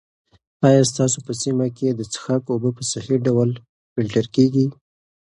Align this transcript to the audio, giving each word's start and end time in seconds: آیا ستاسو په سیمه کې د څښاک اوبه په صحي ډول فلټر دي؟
آیا 0.67 0.81
ستاسو 0.91 1.17
په 1.27 1.33
سیمه 1.41 1.67
کې 1.77 1.87
د 1.93 2.01
څښاک 2.11 2.43
اوبه 2.51 2.69
په 2.77 2.83
صحي 2.91 3.17
ډول 3.27 3.49
فلټر 3.91 4.25
دي؟ 4.53 4.65